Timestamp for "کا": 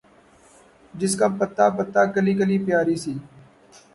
1.19-1.27